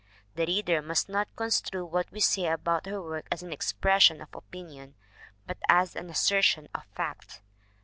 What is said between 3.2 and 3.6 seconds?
as an